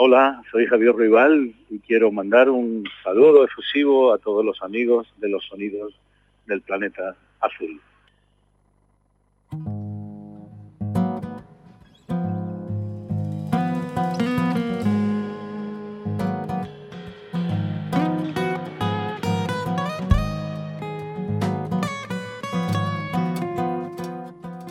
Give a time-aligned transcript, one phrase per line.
[0.00, 5.28] Hola, soy Javier Rival y quiero mandar un saludo efusivo a todos los amigos de
[5.28, 5.92] los sonidos
[6.46, 7.80] del planeta azul.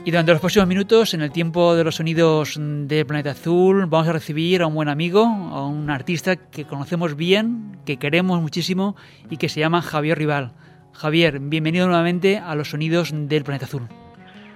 [0.08, 4.08] Y durante los próximos minutos, en el tiempo de los sonidos del planeta azul, vamos
[4.08, 8.96] a recibir a un buen amigo, a un artista que conocemos bien, que queremos muchísimo
[9.30, 10.54] y que se llama Javier Rival.
[10.94, 13.82] Javier, bienvenido nuevamente a los sonidos del planeta azul.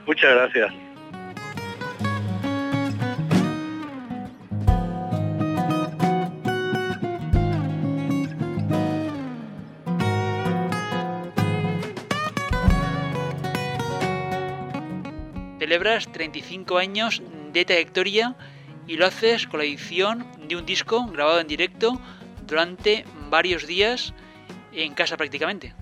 [0.07, 0.90] Muchas gracias.
[15.81, 18.35] Celebras 35 años de trayectoria
[18.85, 21.99] y lo haces con la edición de un disco grabado en directo
[22.45, 24.13] durante varios días
[24.73, 25.73] en casa prácticamente.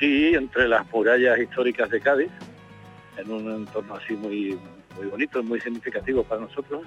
[0.00, 2.30] Sí, entre las murallas históricas de Cádiz,
[3.16, 4.58] en un entorno así muy,
[4.96, 6.82] muy bonito, muy significativo para nosotros.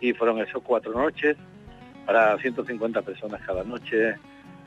[0.00, 1.36] Y fueron esos cuatro noches
[2.04, 4.14] para 150 personas cada noche,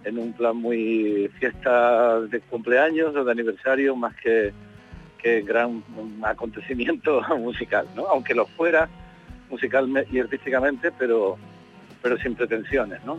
[0.04, 4.52] en un plan muy fiesta de cumpleaños o de aniversario, más que
[5.22, 5.84] que gran
[6.24, 8.08] acontecimiento musical, ¿no?
[8.08, 8.90] Aunque lo fuera
[9.50, 11.38] musical y artísticamente, pero,
[12.02, 13.18] pero sin pretensiones, ¿no?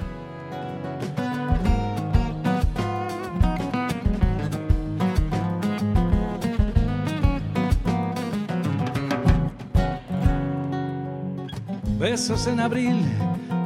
[11.99, 13.05] Besos en abril,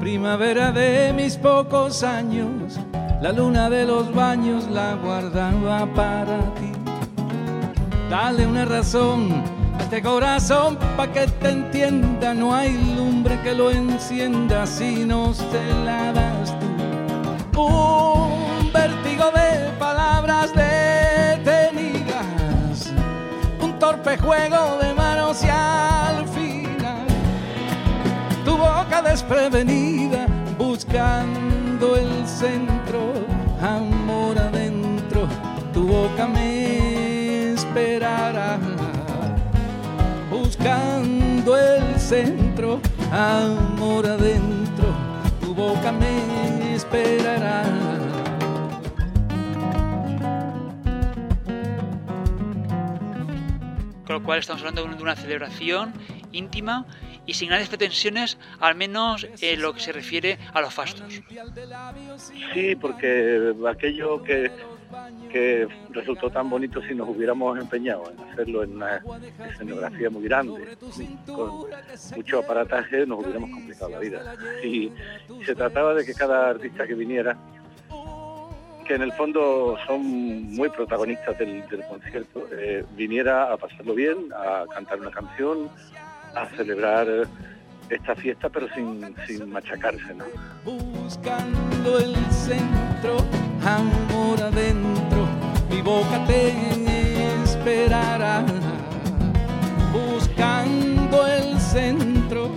[0.00, 2.80] primavera de mis pocos años,
[3.22, 6.83] la luna de los baños la guardaba para ti
[8.10, 9.42] Dale una razón
[9.78, 12.34] a este corazón pa' que te entienda.
[12.34, 16.54] No hay lumbre que lo encienda si no te la das
[17.52, 17.64] tú.
[17.64, 22.12] Un vértigo de palabras detenidas.
[23.60, 27.06] Un torpe juego de manos y al final
[28.44, 30.26] tu boca desprevenida
[30.58, 32.83] buscando el centro.
[42.04, 44.94] Centro, amor adentro,
[45.40, 47.64] tu boca me esperará.
[54.06, 55.94] Con lo cual estamos hablando de una celebración
[56.30, 56.84] íntima
[57.24, 61.22] y sin grandes pretensiones, al menos en lo que se refiere a los fastos.
[62.52, 64.50] Sí, porque aquello que
[65.34, 69.02] que resultó tan bonito si nos hubiéramos empeñado en hacerlo en una
[69.50, 70.76] escenografía muy grande,
[71.26, 71.66] con
[72.14, 74.36] mucho aparataje, nos hubiéramos complicado la vida.
[74.62, 74.92] Y
[75.44, 77.36] se trataba de que cada artista que viniera,
[78.86, 80.04] que en el fondo son
[80.54, 85.68] muy protagonistas del, concierto, eh, viniera a pasarlo bien, a cantar una canción,
[86.32, 87.08] a celebrar
[87.90, 90.26] esta fiesta, pero sin, sin machacarse, ¿no?
[90.64, 93.16] Buscando el centro,
[93.64, 95.13] amor adentro,
[95.84, 96.54] boca te
[97.44, 98.44] esperará.
[99.92, 102.50] Buscando el centro,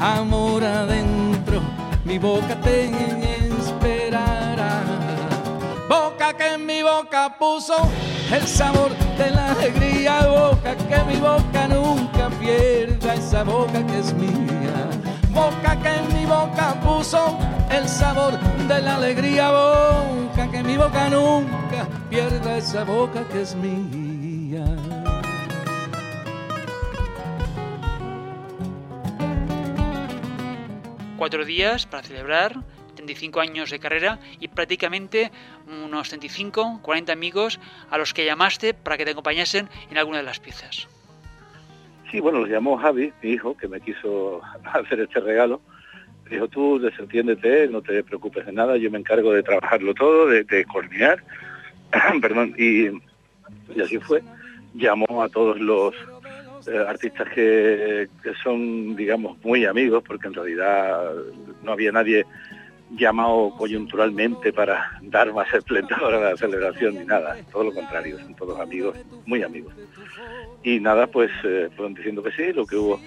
[0.00, 1.62] amor adentro,
[2.04, 2.90] mi boca te
[3.60, 4.82] esperará.
[5.88, 7.76] Boca que en mi boca puso
[8.32, 14.12] el sabor de la alegría, boca que mi boca nunca pierda esa boca que es
[14.14, 14.61] mía.
[15.42, 17.36] Boca que en mi boca puso
[17.68, 18.38] el sabor
[18.68, 24.64] de la alegría, boca que mi boca nunca pierda esa boca que es mía.
[31.18, 32.60] Cuatro días para celebrar
[32.94, 35.32] 35 años de carrera y prácticamente
[35.66, 37.58] unos 35, 40 amigos
[37.90, 40.86] a los que llamaste para que te acompañasen en alguna de las piezas.
[42.12, 45.62] Sí, bueno, los llamó Javi, mi hijo, que me quiso hacer este regalo.
[46.30, 50.64] Dijo, tú desentiéndete, no te preocupes de nada, yo me encargo de trabajarlo todo, de,
[50.66, 51.24] coordinar.
[52.20, 52.88] Perdón, y,
[53.80, 54.22] así fue.
[54.74, 55.94] Llamó a todos los
[56.66, 58.08] eh, artistas que,
[58.42, 61.12] son, digamos, muy amigos, porque en realidad
[61.62, 62.26] no había nadie
[62.96, 68.34] llamado coyunturalmente para dar más esplendor a la celebración ni nada, todo lo contrario, son
[68.34, 68.96] todos amigos,
[69.26, 69.74] muy amigos.
[70.62, 73.00] Y nada, pues eh, fueron diciendo que sí, lo que hubo,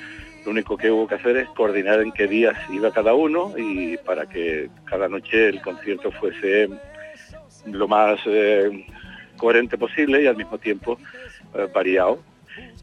[0.45, 3.97] lo único que hubo que hacer es coordinar en qué días iba cada uno y
[3.97, 6.69] para que cada noche el concierto fuese
[7.65, 8.85] lo más eh,
[9.37, 10.97] coherente posible y al mismo tiempo
[11.53, 12.19] eh, variado.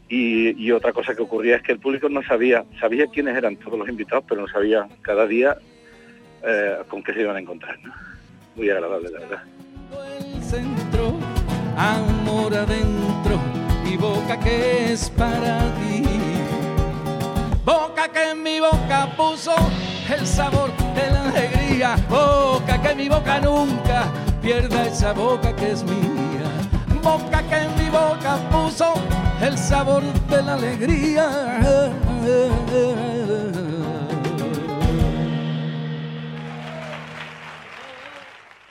[0.09, 3.79] Y, otra cosa que ocurría es que el público no sabía, sabía quiénes eran todos
[3.79, 5.57] los invitados, pero no sabía cada día
[6.43, 7.77] eh, con qué se iban a encontrar.
[8.55, 9.43] Muy agradable, la verdad.
[10.19, 11.17] El centro,
[11.77, 13.39] amor adentro,
[13.83, 16.03] mi boca que es para ti.
[17.65, 19.55] Boca que en mi boca puso
[20.13, 21.95] el sabor de la alegría.
[22.09, 24.05] Boca que mi boca nunca
[24.41, 26.43] pierda esa boca que es mía.
[27.01, 28.93] Boca que en mi boca puso
[29.41, 31.61] el sabor de la alegría.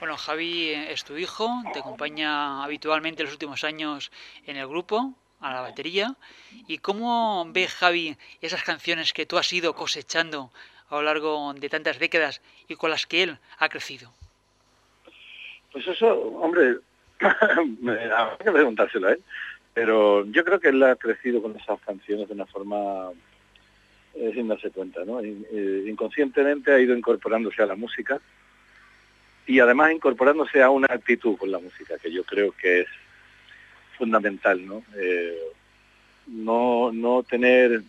[0.03, 4.11] Bueno, Javi es tu hijo, te acompaña habitualmente en los últimos años
[4.45, 6.13] en el grupo, a la batería.
[6.67, 10.51] ¿Y cómo ve Javi esas canciones que tú has ido cosechando
[10.89, 14.11] a lo largo de tantas décadas y con las que él ha crecido?
[15.71, 16.79] Pues eso, hombre,
[17.21, 19.23] hay que preguntárselo a él.
[19.73, 23.09] Pero yo creo que él ha crecido con esas canciones de una forma
[24.15, 25.21] eh, sin darse cuenta, ¿no?
[25.21, 28.19] Eh, inconscientemente ha ido incorporándose a la música
[29.45, 32.87] y además incorporándose a una actitud con la música, que yo creo que es
[33.97, 34.83] fundamental, ¿no?
[34.95, 35.37] Eh,
[36.27, 37.81] no, no tener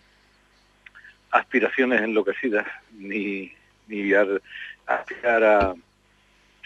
[1.30, 3.52] aspiraciones enloquecidas, ni,
[3.88, 4.12] ni
[4.86, 5.74] aspirar a,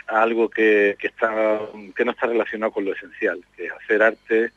[0.08, 1.60] algo que, que, está,
[1.94, 4.52] que no está relacionado con lo esencial, que es hacer arte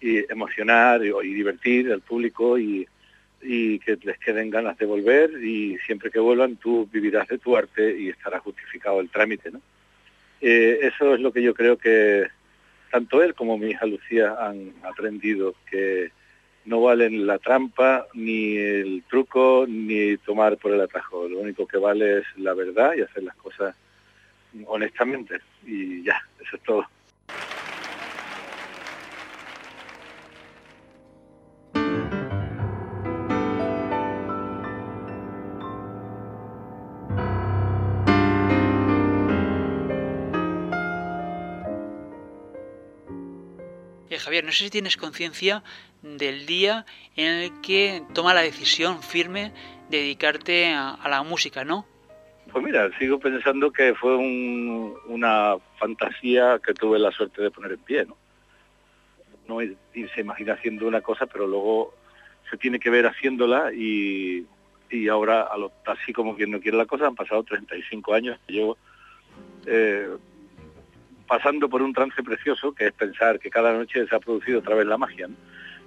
[0.00, 2.86] y emocionar y, divertir al público y,
[3.40, 7.98] que les queden ganas de volver y siempre que vuelvan tú vivirás de tu arte
[7.98, 9.50] y estará justificado el trámite.
[9.50, 9.60] ¿no?
[10.42, 12.26] Eh, eso es lo que yo creo que
[12.90, 16.10] tanto él como mi hija Lucía han aprendido, que
[16.64, 21.28] no valen la trampa, ni el truco, ni tomar por el atajo.
[21.28, 23.74] Lo único que vale es la verdad y hacer las cosas
[24.66, 25.40] honestamente.
[25.64, 26.84] Y ya, eso es todo.
[44.22, 45.62] Javier, no sé si tienes conciencia
[46.02, 46.86] del día
[47.16, 49.52] en el que toma la decisión firme
[49.90, 51.86] de dedicarte a, la música, ¿no?
[52.50, 57.78] Pues mira, sigo pensando que fue una fantasía que tuve la suerte de poner en
[57.80, 58.16] pie, ¿no?
[59.48, 61.94] No se imagina haciendo una cosa, pero luego
[62.48, 64.46] se tiene que ver haciéndola y,
[65.10, 68.38] ahora, a lo, así como quien no quiere la cosa, han pasado 35 años.
[68.48, 68.76] Yo
[69.66, 70.16] eh,
[71.32, 74.74] pasando por un trance precioso, que es pensar que cada noche se ha producido otra
[74.74, 75.30] vez la magia.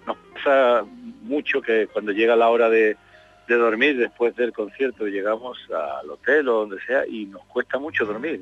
[0.07, 0.83] Nos pasa
[1.21, 2.97] mucho que cuando llega la hora de,
[3.47, 8.42] dormir después del concierto, llegamos al hotel o donde sea y nos cuesta mucho dormir,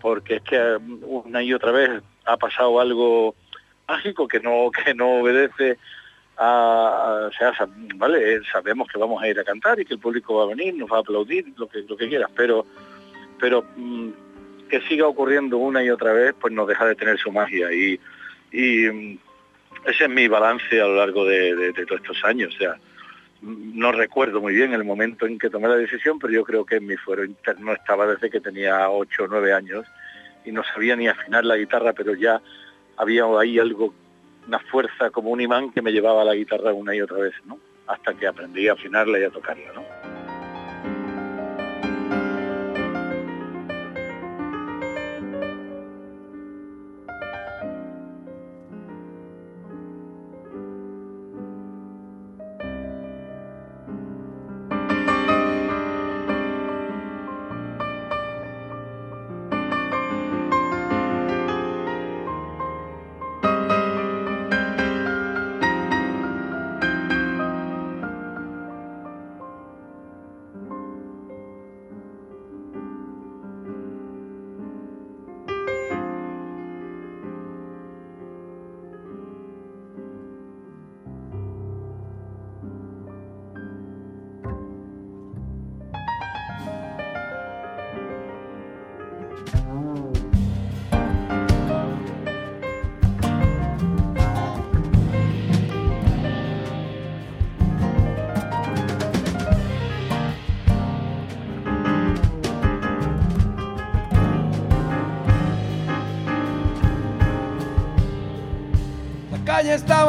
[0.00, 3.34] porque es que una y otra vez ha pasado algo
[3.88, 5.78] mágico que no, que no obedece
[6.36, 7.54] a, o sea,
[7.96, 10.76] vale, sabemos que vamos a ir a cantar y que el público va a venir,
[10.76, 12.64] nos va a aplaudir, lo que, lo que quieras, pero,
[13.40, 14.10] pero mm,
[14.68, 17.72] que siga ocurriendo una y otra vez, pues no deja de tener su magia.
[17.72, 17.98] Y,
[18.52, 19.18] mm,
[19.86, 22.54] ese es mi balance a lo largo de, todos estos años.
[22.54, 22.76] O sea,
[23.42, 26.76] no recuerdo muy bien el momento en que tomé la decisión, pero yo creo que
[26.76, 29.86] en mi fuero interno estaba desde que tenía 8 o 9 años
[30.44, 32.40] y no sabía ni afinar la guitarra, pero ya
[32.96, 33.94] había ahí algo,
[34.46, 37.58] una fuerza como un imán que me llevaba la guitarra una y otra vez, ¿no?
[37.86, 40.15] Hasta que aprendí a afinarla y a tocarla, ¿no?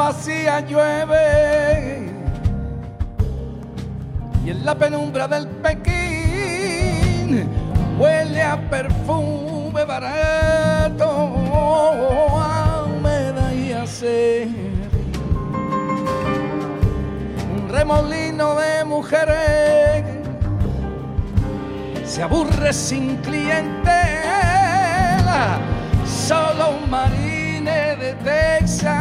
[0.07, 2.07] Vacía, llueve.
[4.45, 7.49] Y en la penumbra del Pekín
[7.99, 11.09] huele a perfume barato,
[12.41, 13.85] a humedad y a
[18.85, 20.05] mujeres,
[22.05, 23.99] se aburre sin clientela,
[26.05, 28.96] solo un marine de Texas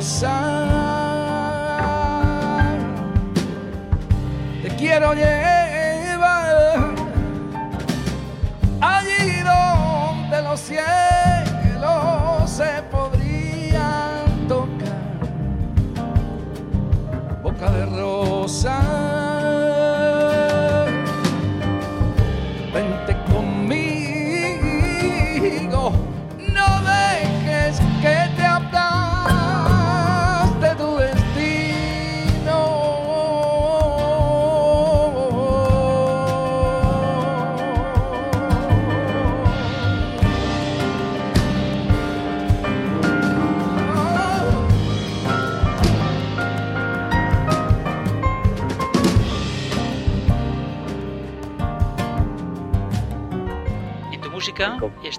[0.00, 0.66] rosa.
[4.62, 5.39] Te quiero llevar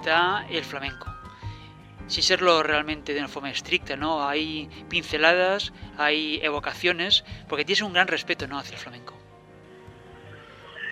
[0.04, 1.14] el flamenco.
[2.08, 4.26] Sin serlo realmente de una forma estricta, ¿no?
[4.26, 8.58] Hay pinceladas, hay evocaciones, porque tienes un gran respeto, ¿no?
[8.58, 9.14] Hacia el flamenco.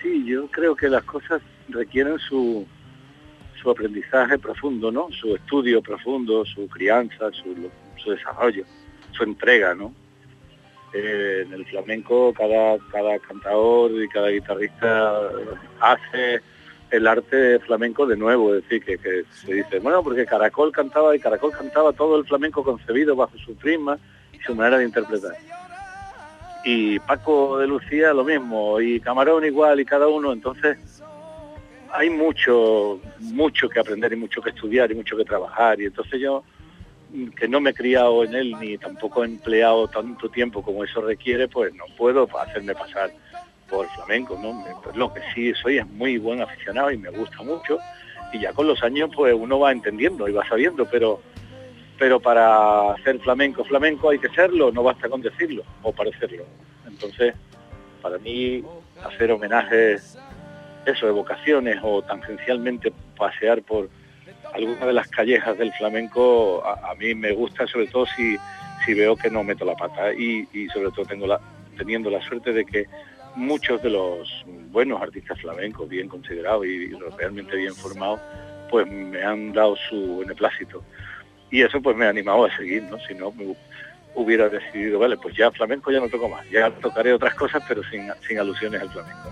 [0.02, 2.66] Sí, yo creo que las cosas requieren su,
[3.60, 5.08] su aprendizaje profundo, ¿no?
[5.10, 8.64] Su estudio profundo, su crianza, su, su desarrollo,
[9.10, 9.92] su entrega, ¿no?
[10.92, 15.20] Eh, en el flamenco cada, cada cantador y cada guitarrista
[15.80, 16.40] hace
[16.90, 21.14] el arte flamenco de nuevo, es decir, que, que se dice, bueno, porque Caracol cantaba
[21.14, 23.98] y Caracol cantaba todo el flamenco concebido bajo su prisma
[24.32, 25.36] y su manera de interpretar.
[26.64, 30.78] Y Paco de Lucía lo mismo, y Camarón igual, y cada uno, entonces
[31.92, 36.20] hay mucho, mucho que aprender y mucho que estudiar y mucho que trabajar, y entonces
[36.20, 36.42] yo
[37.36, 41.00] que no me he criado en él ni tampoco he empleado tanto tiempo como eso
[41.00, 43.10] requiere, pues no puedo hacerme pasar
[43.70, 44.64] por flamenco, ¿no?
[44.94, 47.78] Lo que sí soy es muy buen aficionado y me gusta mucho
[48.32, 51.20] y ya con los años pues uno va entendiendo y va sabiendo, pero
[51.98, 56.44] pero para hacer flamenco flamenco hay que serlo, no basta con decirlo o parecerlo.
[56.86, 57.34] Entonces,
[58.00, 58.64] para mí
[59.04, 60.18] hacer homenajes,
[60.86, 63.90] eso, evocaciones o tangencialmente pasear por
[64.54, 68.36] alguna de las callejas del flamenco, a, a mí me gusta sobre todo si,
[68.84, 71.38] si veo que no meto la pata y, y sobre todo tengo la,
[71.76, 72.86] teniendo la suerte de que
[73.36, 78.20] muchos de los buenos artistas flamencos, bien considerados y realmente bien formados,
[78.70, 80.82] pues me han dado su beneplácito.
[81.50, 82.98] Y eso pues me ha animado a seguir, ¿no?
[83.06, 83.56] Si no, me
[84.14, 87.82] hubiera decidido, vale, pues ya flamenco ya no toco más, ya tocaré otras cosas, pero
[87.84, 89.30] sin, sin alusiones al flamenco.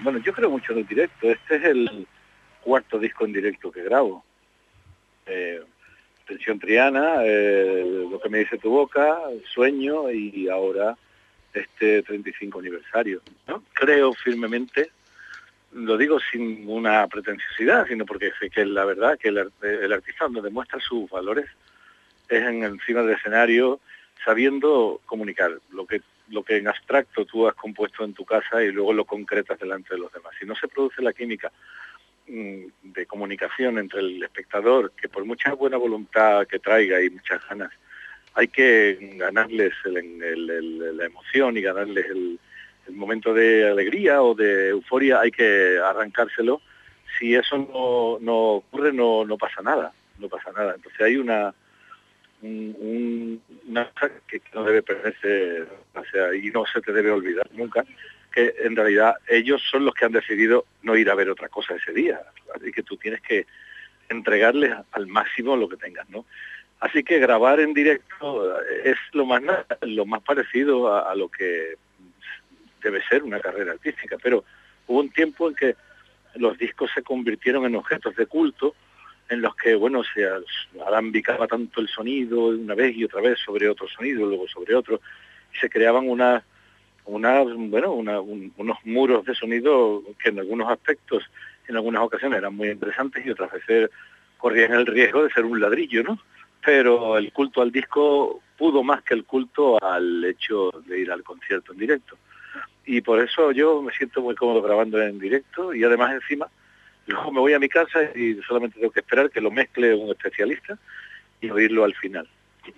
[0.00, 1.30] Bueno, yo creo mucho en el directo.
[1.30, 2.06] Este es el
[2.62, 4.22] cuarto disco en directo que grabo.
[5.26, 5.62] Eh,
[6.26, 9.18] Tensión Triana, eh, Lo que me dice tu boca,
[9.54, 10.96] Sueño y ahora
[11.54, 13.22] este 35 aniversario.
[13.72, 14.90] Creo firmemente,
[15.72, 20.24] lo digo sin una pretenciosidad, sino porque sé que la verdad que el, el artista
[20.24, 21.46] donde demuestra sus valores
[22.28, 23.80] es en encima del escenario
[24.24, 28.72] sabiendo comunicar lo que lo que en abstracto tú has compuesto en tu casa y
[28.72, 30.32] luego lo concretas delante de los demás.
[30.38, 31.52] Si no se produce la química
[32.28, 37.46] mm, de comunicación entre el espectador, que por mucha buena voluntad que traiga y muchas
[37.48, 37.72] ganas,
[38.34, 42.38] hay que ganarles la emoción y ganarles el,
[42.90, 46.60] momento de alegría o de euforia, hay que arrancárselo.
[47.18, 47.56] Si eso
[48.20, 50.74] no, ocurre, no, pasa nada, no pasa nada.
[50.74, 51.54] Entonces hay una,
[53.94, 55.66] cosa que no debe perderse,
[56.42, 57.86] y no se te debe olvidar nunca,
[58.34, 61.76] que en realidad ellos son los que han decidido no ir a ver otra cosa
[61.76, 62.20] ese día,
[62.54, 63.46] así que tú tienes que
[64.10, 66.26] entregarles al máximo lo que tengas, ¿no?
[66.84, 69.42] Así que grabar en directo es lo más
[69.80, 71.76] lo más parecido a, lo que
[72.82, 74.44] debe ser una carrera artística, pero
[74.86, 75.76] hubo un tiempo en que
[76.34, 78.74] los discos se convirtieron en objetos de culto
[79.30, 80.28] en los que, bueno, se
[80.86, 85.00] alambicaba tanto el sonido una vez y otra vez sobre otro sonido, luego sobre otro,
[85.54, 86.44] y se creaban una,
[87.06, 91.24] unos muros de sonido que en algunos aspectos,
[91.66, 93.88] en algunas ocasiones eran muy interesantes y otras veces
[94.36, 96.18] corrían el riesgo de ser un ladrillo, ¿no?
[96.64, 101.22] Pero el culto al disco pudo más que el culto al hecho de ir al
[101.22, 102.16] concierto en directo.
[102.86, 106.48] Y por eso yo me siento muy cómodo grabando en directo y además encima
[107.06, 110.10] Luego me voy a mi casa y solamente tengo que esperar que lo mezcle un
[110.10, 110.78] especialista
[111.40, 112.26] y oírlo al final.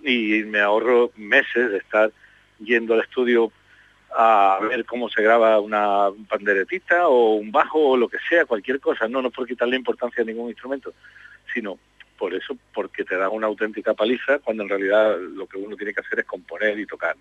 [0.03, 2.11] Y me ahorro meses de estar
[2.59, 3.51] yendo al estudio
[4.17, 8.81] a ver cómo se graba una panderetita o un bajo o lo que sea, cualquier
[8.81, 9.07] cosa.
[9.07, 10.93] No, no por quitarle importancia a ningún instrumento,
[11.53, 11.79] sino
[12.17, 15.93] por eso, porque te da una auténtica paliza cuando en realidad lo que uno tiene
[15.93, 17.15] que hacer es componer y tocar.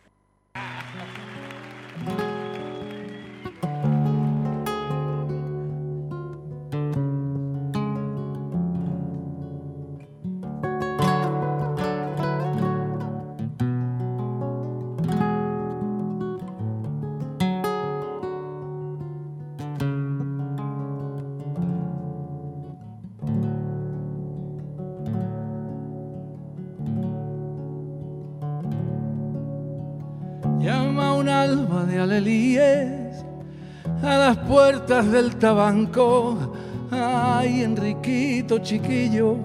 [35.10, 36.52] Del tabanco.
[36.90, 39.36] Ay, Enriquito chiquillo,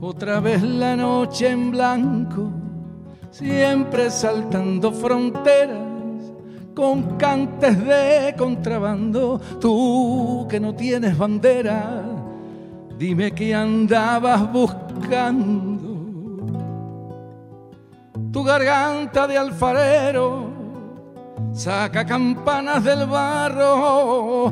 [0.00, 2.50] otra vez la noche en blanco,
[3.30, 5.94] siempre saltando fronteras
[6.74, 9.40] con cantes de contrabando.
[9.60, 12.02] Tú que no tienes bandera,
[12.98, 15.94] dime que andabas buscando.
[18.32, 20.54] Tu garganta de alfarero
[21.52, 24.50] saca campanas del barro,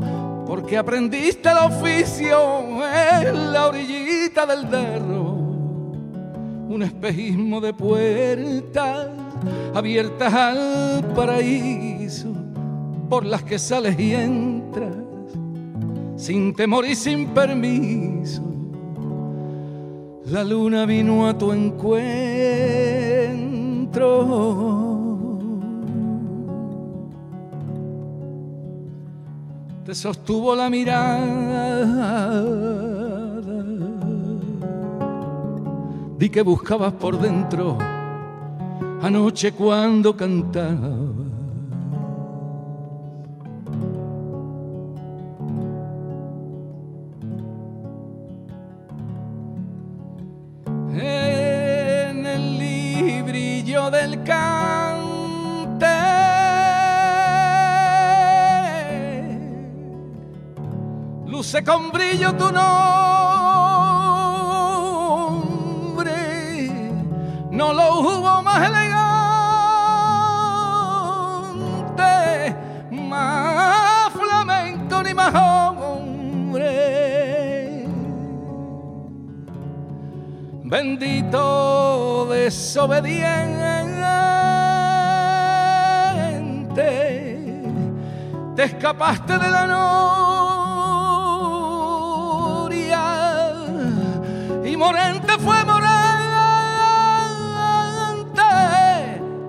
[0.53, 5.33] porque aprendiste el oficio en la orillita del derro.
[6.69, 9.09] Un espejismo de puertas
[9.73, 12.35] abiertas al paraíso,
[13.09, 14.95] por las que sales y entras,
[16.17, 18.43] sin temor y sin permiso.
[20.27, 22.03] La luna vino a tu encuentro
[29.85, 32.43] te sostuvo la mirada.
[36.19, 37.79] Di que buscabas por dentro
[39.03, 40.91] anoche cuando cantaba.
[50.95, 54.72] En el librillo del cante
[61.43, 62.71] luce con brillo tu nombre,
[67.51, 68.95] no lo hubo más elegante,
[72.93, 76.69] más flamenco ni más hombre.
[80.63, 83.19] Bendito desobediente,
[88.55, 90.42] te escapaste de la noche
[94.83, 95.93] Morente fue Morente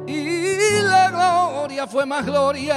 [0.06, 2.76] y la gloria fue más gloria.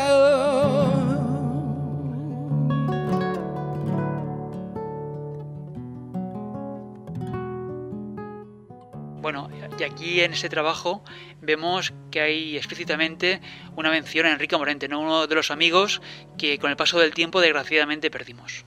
[9.21, 11.05] Bueno, y aquí en ese trabajo
[11.43, 13.43] vemos que hay explícitamente
[13.77, 15.01] una mención a Enrique Morente, ¿no?
[15.01, 16.01] uno de los amigos
[16.39, 18.65] que con el paso del tiempo desgraciadamente perdimos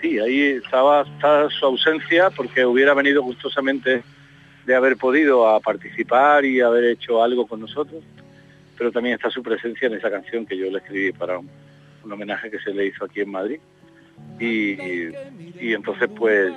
[0.00, 1.04] sí, ahí estaba,
[1.50, 4.02] su ausencia porque hubiera venido gustosamente
[4.66, 8.02] de haber podido a participar y haber hecho algo con nosotros,
[8.76, 11.48] pero también está su presencia en esa canción que yo le escribí para un,
[12.10, 13.60] homenaje que se le hizo aquí en Madrid.
[14.40, 14.72] Y,
[15.60, 16.52] y, entonces pues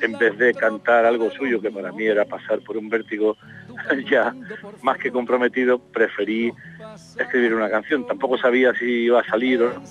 [0.00, 3.36] en vez de cantar algo suyo que para mí era pasar por un vértigo
[4.10, 4.34] ya
[4.82, 6.52] más que comprometido, preferí
[7.18, 8.06] escribir una canción.
[8.06, 9.82] Tampoco sabía si iba a salir o no,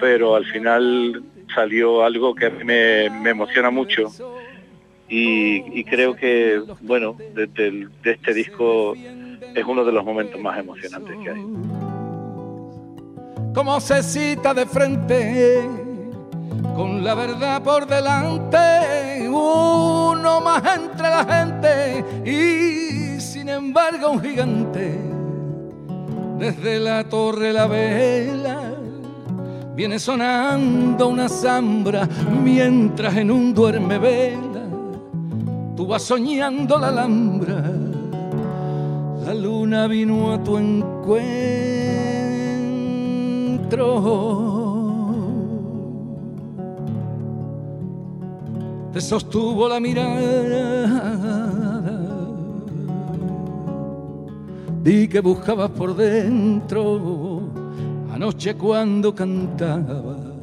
[0.00, 1.22] pero al final
[1.54, 4.10] salió algo que me, me emociona mucho
[5.08, 11.16] y, creo que, bueno, de, de este disco es uno de los momentos más emocionantes
[11.22, 11.46] que hay.
[13.54, 15.62] Como se cita de frente,
[16.74, 24.98] con la verdad por delante, uno más entre la gente y sin embargo un gigante.
[26.38, 28.75] Desde la torre la vela
[29.76, 32.08] viene sonando una zambra
[32.42, 34.64] mientras en un duerme vela
[35.76, 37.62] tú vas soñando la alhambra
[39.26, 41.16] la luna vino a tu encuentro.
[48.92, 51.26] Te sostuvo la mirada.
[54.84, 57.35] Di que buscabas por dentro
[58.16, 60.36] anoche cuando cantaba.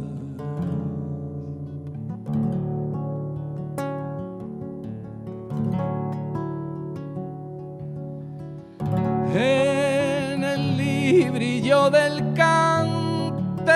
[11.90, 13.72] del cante.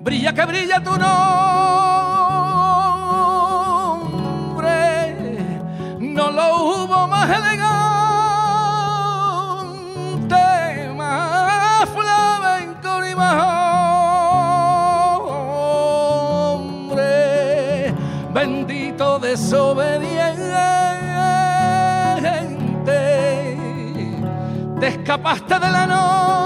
[0.00, 1.12] Brilla que brilla tu nombre,
[19.32, 20.42] desobediente.
[24.78, 26.36] te escapaste de la noria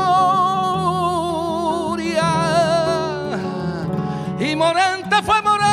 [4.39, 5.67] y Morante fue Morante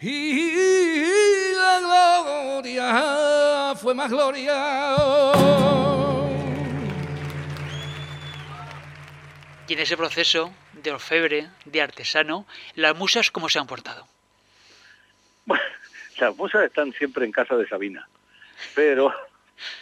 [0.00, 4.79] y la gloria fue más gloria.
[9.70, 14.04] Y en ese proceso de orfebre, de artesano, las musas cómo se han portado.
[16.18, 18.08] Las musas están siempre en casa de Sabina,
[18.74, 19.14] pero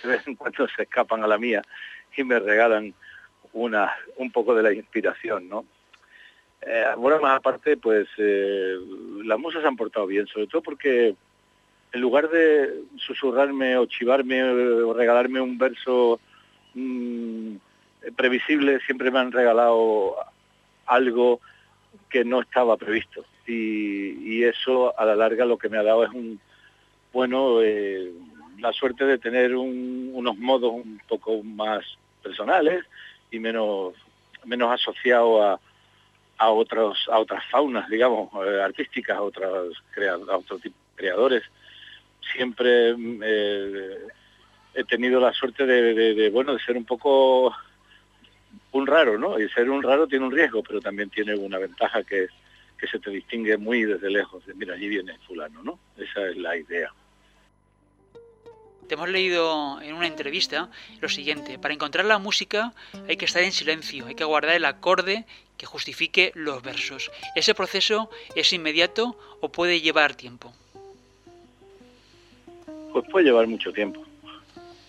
[0.03, 1.63] de vez en cuando se escapan a la mía
[2.15, 2.93] y me regalan
[3.55, 5.65] una, un poco de la inspiración, ¿no?
[6.61, 8.77] Eh, bueno, más aparte, pues eh,
[9.25, 11.17] las musas se han portado bien, sobre todo porque
[11.93, 16.21] en lugar de susurrarme o chivarme o regalarme un verso
[16.75, 17.57] mm,
[18.17, 20.17] previsible, siempre me han regalado
[20.87, 21.41] algo
[22.09, 26.11] que no estaba previsto y, eso a la larga lo que me ha dado es
[26.11, 26.41] un,
[27.13, 28.13] bueno, eh,
[28.59, 31.85] la suerte de tener unos modos un poco más
[32.23, 32.85] personales
[33.31, 33.95] y menos,
[34.45, 40.59] menos asociados a, a, otros, a otras faunas, digamos, eh, artísticas, a, otras a otro
[40.59, 41.43] tipo de creadores.
[42.33, 43.99] Siempre eh,
[44.75, 47.55] he tenido la suerte de, bueno, de ser un poco
[48.79, 49.39] un raro, ¿no?
[49.39, 52.31] Y ser un raro tiene un riesgo, pero también tiene una ventaja que es
[52.79, 55.79] que se te distingue muy desde lejos, de mira, allí viene fulano, ¿no?
[55.97, 56.93] Esa es la idea.
[58.87, 62.73] Te hemos leído en una entrevista lo siguiente, para encontrar la música
[63.07, 65.27] hay que estar en silencio, hay que guardar el acorde
[65.59, 67.11] que justifique los versos.
[67.35, 70.55] ¿Ese proceso es inmediato o puede llevar tiempo?
[72.93, 74.03] Pues puede llevar mucho tiempo.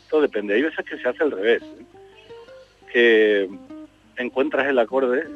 [0.10, 0.54] Todo depende.
[0.54, 1.63] Hay veces que se hace al revés.
[1.63, 1.86] ¿eh?
[2.93, 3.49] Que
[4.23, 5.27] encuentras el acorde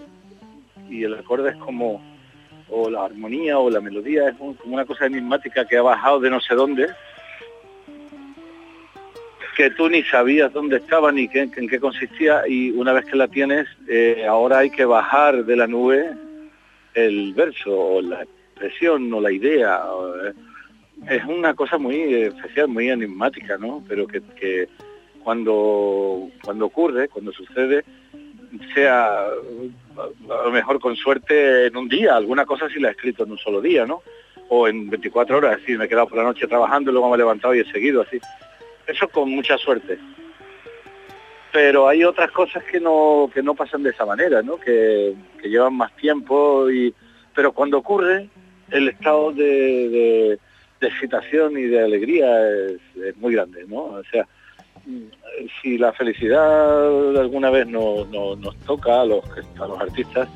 [0.89, 2.01] y el acorde es como
[2.69, 6.29] o la armonía o la melodía es como una cosa enigmática que ha bajado de
[6.29, 6.87] no sé dónde,
[9.55, 13.27] que tú ni sabías dónde estaba ni en qué consistía y una vez que la
[13.27, 16.11] tienes, eh, ahora hay que bajar de la nube
[16.93, 19.83] el verso o la expresión o la idea.
[20.25, 20.33] Eh,
[21.09, 23.83] es una cosa muy especial, muy enigmática, ¿no?
[23.87, 24.67] Pero que, que
[25.23, 27.83] cuando, cuando ocurre, cuando sucede,
[28.73, 33.23] sea a lo mejor con suerte en un día, alguna cosa sí la he escrito
[33.23, 34.01] en un solo día, ¿no?
[34.49, 37.15] O en 24 horas, decir, me he quedado por la noche trabajando y luego me
[37.15, 38.19] he levantado y he seguido así.
[38.87, 39.97] Eso con mucha suerte.
[41.51, 44.57] Pero hay otras cosas que no, que no pasan de esa manera, ¿no?
[44.57, 46.93] Que, llevan más tiempo y.
[47.35, 48.29] Pero cuando ocurre,
[48.71, 50.39] el estado de,
[50.81, 53.83] excitación y de alegría es, es muy grande, ¿no?
[53.83, 54.27] O sea,
[55.61, 59.23] si la felicidad alguna vez no, nos toca a los,
[59.59, 60.27] a los artistas,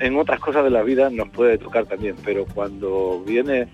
[0.00, 3.68] en otras cosas de la vida nos puede tocar también, pero cuando viene,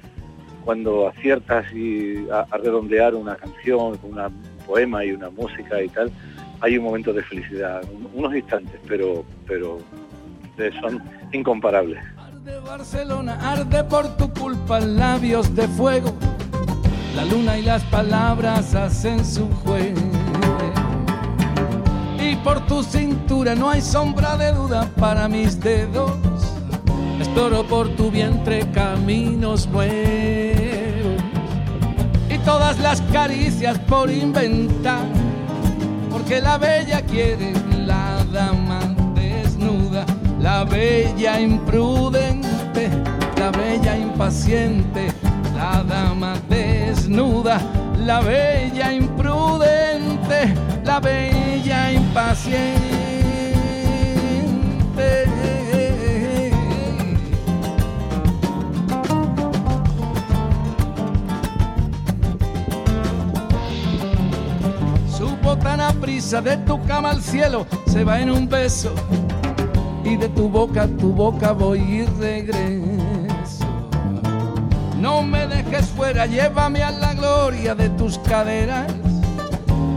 [0.64, 4.18] cuando aciertas y a, redondear una canción, un
[4.66, 6.11] poema y una música y tal,
[6.61, 7.83] hay un momento de felicidad,
[8.14, 9.78] unos instantes, pero, pero
[10.80, 11.02] son
[11.33, 12.02] incomparables.
[12.64, 16.14] Barcelona, arde por tu culpa, labios de fuego,
[17.14, 20.00] la luna y las palabras hacen su juego
[22.31, 26.12] y por tu cintura no hay sombra de duda para mis dedos.
[27.18, 31.22] Exploro por tu vientre caminos nuevos
[32.31, 35.05] y todas las caricias por inventar,
[36.11, 37.53] porque la bella quiere
[37.87, 38.81] la dama
[39.14, 40.05] desnuda,
[40.40, 42.90] la bella imprudente,
[43.38, 45.12] la bella impaciente,
[45.55, 46.53] la dama desnuda,
[47.44, 50.54] la bella imprudente
[50.85, 52.74] la bella impaciente.
[65.09, 68.94] Su botana prisa de tu cama al cielo se va en un beso
[70.04, 72.93] y de tu boca a tu boca voy y regreso.
[75.04, 78.90] No me dejes fuera, llévame a la gloria de tus caderas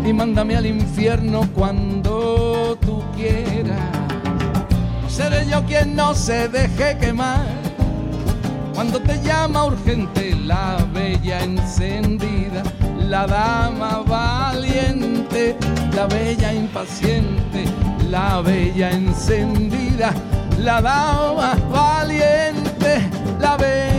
[0.05, 3.79] y mándame al infierno cuando tú quieras.
[5.07, 7.45] Seré yo quien no se deje quemar
[8.75, 12.61] cuando te llama urgente la bella encendida,
[12.99, 15.55] la dama valiente,
[15.95, 17.63] la bella impaciente,
[18.09, 20.13] la bella encendida,
[20.59, 23.96] la dama valiente, la bella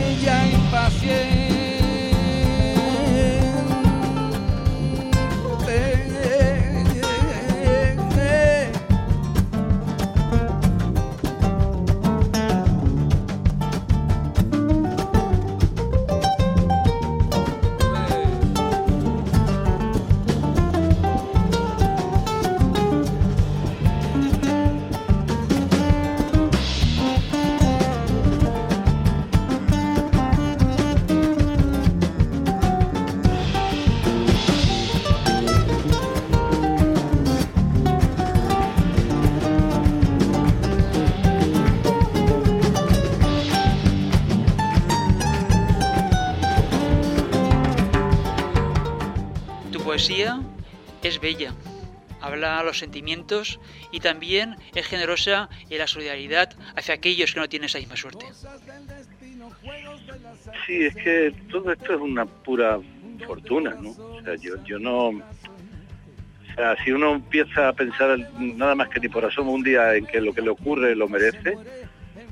[52.69, 53.61] los sentimientos
[53.93, 58.27] y también es generosa en la solidaridad hacia aquellos que no tienen esa misma suerte.
[60.67, 62.79] Sí, es que todo esto es una pura
[63.27, 63.91] fortuna, ¿no?
[63.91, 65.09] O sea, yo, yo no...
[65.09, 69.95] O sea, si uno empieza a pensar nada más que ni por asomo un día
[69.95, 71.57] en que lo que le ocurre lo merece,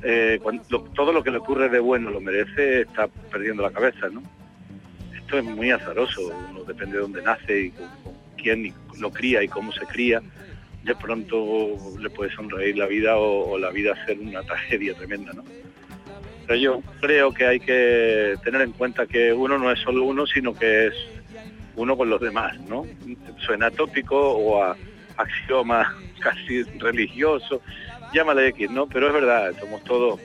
[0.02, 4.08] eh, cuando, todo lo que le ocurre de bueno lo merece, está perdiendo la cabeza,
[4.08, 4.22] ¿no?
[5.16, 7.74] Esto es muy azaroso, uno depende de dónde nace y
[8.36, 10.22] quién lo cría y cómo se cría,
[10.82, 15.44] de pronto le puede sonreír la vida o, la vida ser una tragedia tremenda, ¿no?
[16.46, 20.26] Pero yo creo que hay que tener en cuenta que uno no es solo uno,
[20.28, 20.94] sino que es
[21.74, 22.86] uno con los demás, ¿no?
[23.38, 24.76] Suena tópico o a
[25.16, 27.60] axioma casi religioso,
[28.12, 28.86] llámale X, ¿no?
[28.86, 30.20] Pero es verdad, somos todos,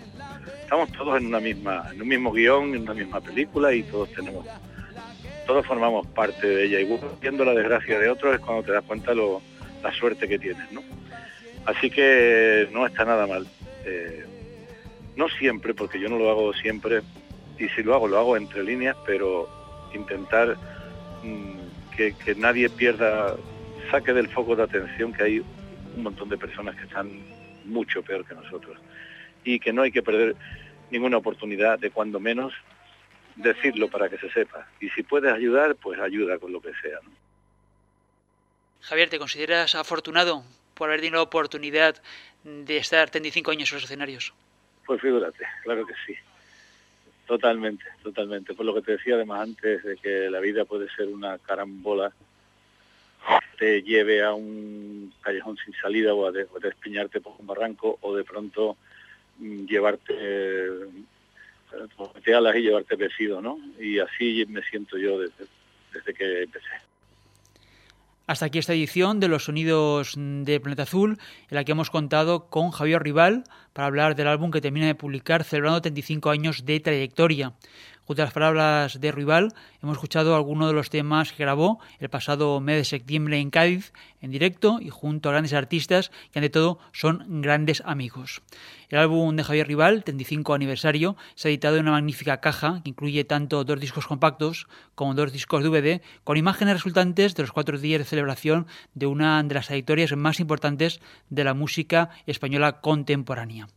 [0.62, 4.12] estamos todos en una misma, en un mismo guion, en una misma película y todos
[4.12, 4.45] tenemos
[5.45, 8.84] todos formamos parte de ella y viendo la desgracia de otros es cuando te das
[8.84, 9.41] cuenta lo,
[9.84, 10.82] la suerte que tienes, ¿no?
[11.65, 13.47] Así que no está nada mal.
[13.86, 14.25] Eh,
[15.15, 17.01] no siempre, porque yo no lo hago siempre,
[17.60, 19.47] y si lo hago, lo hago entre líneas, pero
[19.93, 20.58] intentar
[21.23, 23.36] mm, que, que nadie pierda,
[23.91, 25.39] saque del foco de atención que hay
[25.95, 27.12] un montón de personas que están
[27.65, 28.77] mucho peor que nosotros
[29.43, 30.36] y que no hay que perder
[30.89, 32.54] ninguna oportunidad de cuando menos
[33.36, 34.67] decirlo para que se sepa.
[34.80, 37.00] Y si puedes ayudar, pues ayuda con lo que sea.
[38.82, 42.02] Javier, ¿te consideras afortunado por haber tenido la oportunidad
[42.44, 44.34] de estar 35 años en los escenarios?
[44.86, 46.15] Pues figúrate, claro que sí.
[47.28, 48.54] Totalmente, totalmente.
[48.54, 52.12] Por lo que te decía además antes de que la vida puede ser una carambola,
[53.58, 58.24] te lleve a un callejón sin salida o a, despeñarte por un barranco o de
[58.24, 58.76] pronto
[59.38, 60.13] mm, llevarte
[62.23, 63.57] te alas y llevarte vestido, ¿no?
[63.79, 66.67] Y así me siento yo desde que empecé.
[68.27, 71.17] Hasta aquí esta edición de los sonidos de Planeta Azul,
[71.49, 74.95] en la que hemos contado con Javier Rival para hablar del álbum que termina de
[74.95, 77.53] publicar celebrando 35 años de trayectoria.
[78.05, 79.53] Junto a las palabras de Rival,
[79.84, 83.91] hemos escuchado algunos de los temas que grabó el pasado mes de septiembre en Cádiz,
[84.21, 88.41] en directo y junto a grandes artistas que ante todo son grandes amigos.
[88.91, 92.89] El álbum de Javier Rival, 35 aniversario, se ha editado en una magnífica caja que
[92.89, 97.80] incluye tanto dos discos compactos como dos discos DVD, con imágenes resultantes de los cuatro
[97.80, 100.99] días de celebración de una de las trayectorias más importantes
[101.30, 103.69] de la música española contemporánea.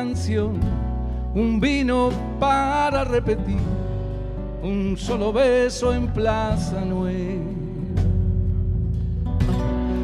[0.02, 0.60] Canción,
[1.36, 2.10] un vino
[2.40, 3.60] para repetir,
[4.64, 7.46] un solo beso en Plaza Nueva.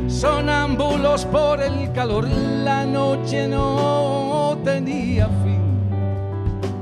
[0.07, 5.65] Sonámbulos por el calor, la noche no tenía fin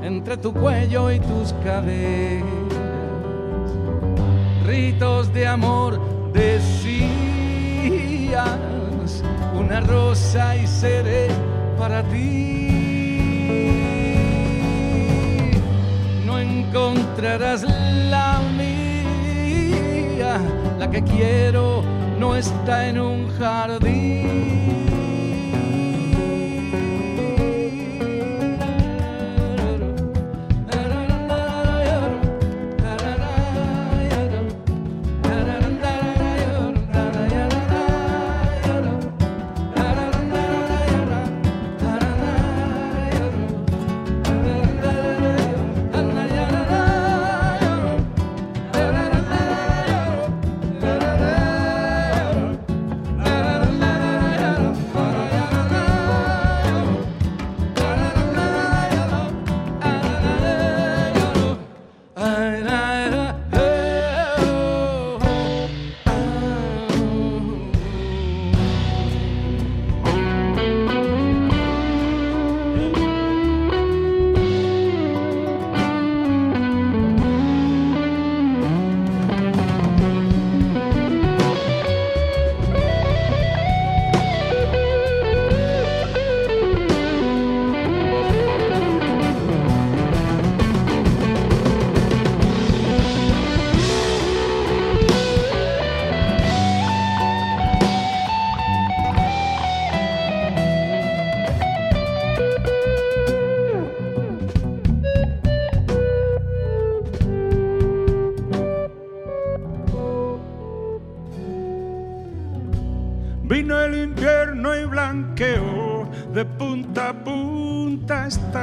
[0.03, 2.43] entre tu cuello y tus caderas.
[4.65, 6.01] Ritos de amor
[6.33, 6.99] decías,
[9.57, 11.29] una rosa y seré
[11.79, 12.74] para ti.
[16.75, 20.41] Encontrarás la mía,
[20.77, 21.81] la que quiero
[22.19, 24.84] no está en un jardín.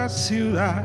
[0.09, 0.85] Ciudad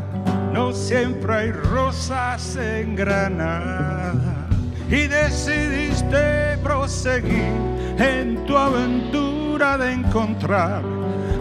[0.54, 4.48] no siempre hay rosas en Granada
[4.90, 7.54] y decidiste proseguir
[7.98, 10.82] en tu aventura de encontrar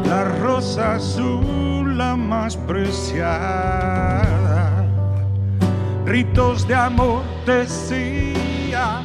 [0.08, 4.22] la rosa azul la más preciada.
[6.04, 9.04] Ritos de amor decías,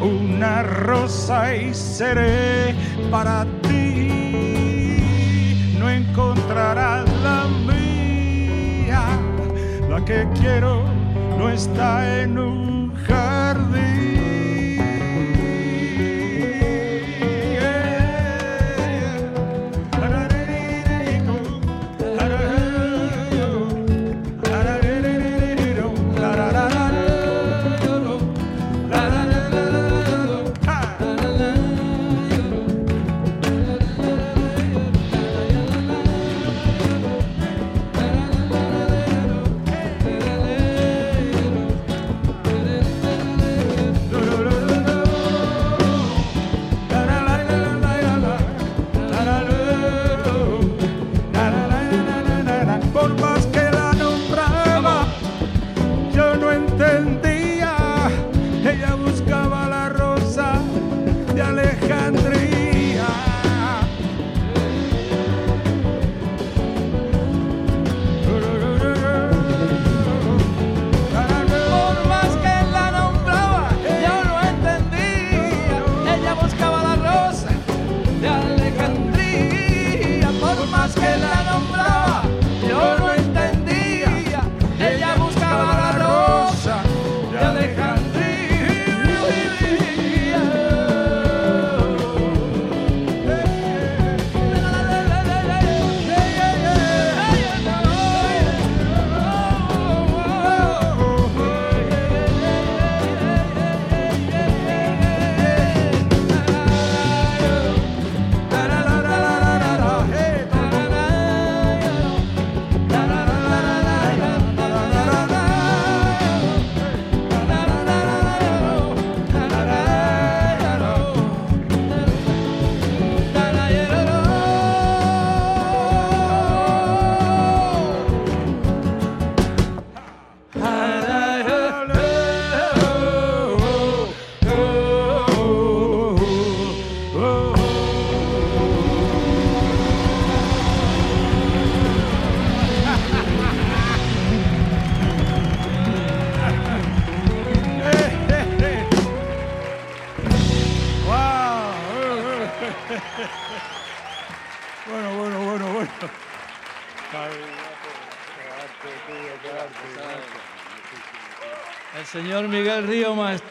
[0.00, 2.74] una rosa y seré
[3.10, 3.61] para ti.
[5.92, 7.46] Encontrarás la
[9.88, 10.84] la que quiero
[11.38, 12.71] no está en un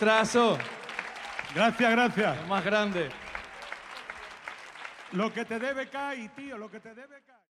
[0.02, 0.58] maestrazo.
[1.54, 2.38] Gracias, gracias.
[2.40, 3.10] El más grande.
[5.12, 6.51] Lo que te debe caer, tío,